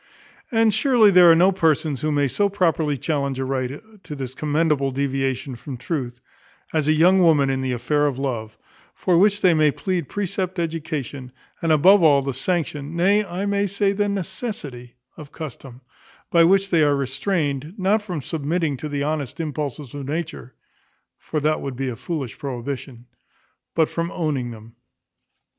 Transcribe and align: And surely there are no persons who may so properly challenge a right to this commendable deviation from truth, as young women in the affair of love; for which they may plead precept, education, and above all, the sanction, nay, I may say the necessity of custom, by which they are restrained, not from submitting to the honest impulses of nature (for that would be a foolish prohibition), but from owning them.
And 0.51 0.73
surely 0.73 1.11
there 1.11 1.31
are 1.31 1.35
no 1.35 1.51
persons 1.51 2.01
who 2.01 2.11
may 2.11 2.27
so 2.27 2.49
properly 2.49 2.97
challenge 2.97 3.37
a 3.37 3.45
right 3.45 4.03
to 4.03 4.15
this 4.15 4.33
commendable 4.33 4.89
deviation 4.89 5.55
from 5.55 5.77
truth, 5.77 6.19
as 6.73 6.87
young 6.87 7.21
women 7.21 7.51
in 7.51 7.61
the 7.61 7.73
affair 7.73 8.07
of 8.07 8.17
love; 8.17 8.57
for 8.95 9.15
which 9.19 9.41
they 9.41 9.53
may 9.53 9.69
plead 9.69 10.09
precept, 10.09 10.57
education, 10.57 11.31
and 11.61 11.71
above 11.71 12.01
all, 12.01 12.23
the 12.23 12.33
sanction, 12.33 12.95
nay, 12.95 13.23
I 13.23 13.45
may 13.45 13.67
say 13.67 13.91
the 13.93 14.09
necessity 14.09 14.95
of 15.17 15.31
custom, 15.31 15.81
by 16.31 16.45
which 16.45 16.71
they 16.71 16.81
are 16.81 16.95
restrained, 16.95 17.75
not 17.77 18.01
from 18.01 18.23
submitting 18.23 18.77
to 18.77 18.89
the 18.89 19.03
honest 19.03 19.39
impulses 19.39 19.93
of 19.93 20.07
nature 20.07 20.55
(for 21.19 21.39
that 21.41 21.61
would 21.61 21.75
be 21.75 21.89
a 21.89 21.95
foolish 21.95 22.39
prohibition), 22.39 23.05
but 23.75 23.87
from 23.87 24.09
owning 24.11 24.49
them. 24.49 24.73